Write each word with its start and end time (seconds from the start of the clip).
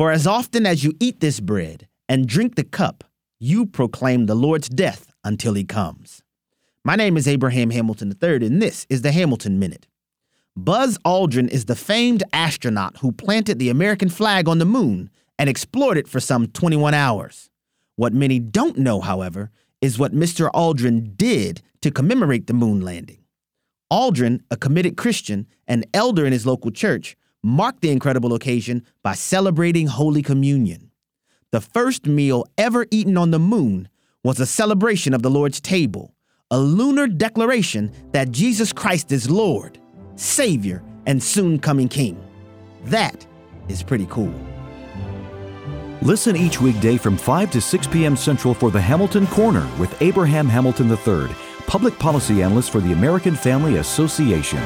For 0.00 0.10
as 0.10 0.26
often 0.26 0.64
as 0.64 0.82
you 0.82 0.94
eat 0.98 1.20
this 1.20 1.40
bread 1.40 1.86
and 2.08 2.26
drink 2.26 2.54
the 2.54 2.64
cup, 2.64 3.04
you 3.38 3.66
proclaim 3.66 4.24
the 4.24 4.34
Lord's 4.34 4.70
death 4.70 5.12
until 5.24 5.52
he 5.52 5.62
comes. 5.62 6.22
My 6.82 6.96
name 6.96 7.18
is 7.18 7.28
Abraham 7.28 7.68
Hamilton 7.68 8.10
III, 8.10 8.46
and 8.46 8.62
this 8.62 8.86
is 8.88 9.02
the 9.02 9.12
Hamilton 9.12 9.58
Minute. 9.58 9.86
Buzz 10.56 10.96
Aldrin 11.04 11.50
is 11.50 11.66
the 11.66 11.76
famed 11.76 12.22
astronaut 12.32 12.96
who 13.02 13.12
planted 13.12 13.58
the 13.58 13.68
American 13.68 14.08
flag 14.08 14.48
on 14.48 14.58
the 14.58 14.64
moon 14.64 15.10
and 15.38 15.50
explored 15.50 15.98
it 15.98 16.08
for 16.08 16.18
some 16.18 16.46
21 16.46 16.94
hours. 16.94 17.50
What 17.96 18.14
many 18.14 18.38
don't 18.38 18.78
know, 18.78 19.02
however, 19.02 19.50
is 19.82 19.98
what 19.98 20.14
Mr. 20.14 20.50
Aldrin 20.52 21.14
did 21.18 21.60
to 21.82 21.90
commemorate 21.90 22.46
the 22.46 22.54
moon 22.54 22.80
landing. 22.80 23.22
Aldrin, 23.92 24.40
a 24.50 24.56
committed 24.56 24.96
Christian 24.96 25.46
and 25.68 25.86
elder 25.92 26.24
in 26.24 26.32
his 26.32 26.46
local 26.46 26.70
church, 26.70 27.18
marked 27.42 27.80
the 27.80 27.90
incredible 27.90 28.34
occasion 28.34 28.84
by 29.02 29.14
celebrating 29.14 29.86
Holy 29.86 30.22
Communion. 30.22 30.90
The 31.52 31.60
first 31.60 32.06
meal 32.06 32.46
ever 32.56 32.86
eaten 32.90 33.16
on 33.16 33.30
the 33.30 33.38
moon 33.38 33.88
was 34.22 34.38
a 34.38 34.46
celebration 34.46 35.14
of 35.14 35.22
the 35.22 35.30
Lord's 35.30 35.60
table, 35.60 36.14
a 36.50 36.58
lunar 36.58 37.06
declaration 37.06 37.92
that 38.12 38.30
Jesus 38.30 38.72
Christ 38.72 39.10
is 39.12 39.30
Lord, 39.30 39.78
Savior, 40.16 40.82
and 41.06 41.22
soon 41.22 41.58
coming 41.58 41.88
King. 41.88 42.22
That 42.84 43.26
is 43.68 43.82
pretty 43.82 44.06
cool. 44.06 44.34
Listen 46.02 46.36
each 46.36 46.60
weekday 46.60 46.96
from 46.96 47.16
5 47.16 47.50
to 47.50 47.60
6 47.60 47.86
p.m. 47.88 48.16
Central 48.16 48.54
for 48.54 48.70
the 48.70 48.80
Hamilton 48.80 49.26
Corner 49.26 49.68
with 49.78 50.00
Abraham 50.00 50.48
Hamilton 50.48 50.90
III, 50.90 51.28
public 51.66 51.98
policy 51.98 52.42
analyst 52.42 52.70
for 52.70 52.80
the 52.80 52.92
American 52.92 53.34
Family 53.34 53.76
Association. 53.76 54.60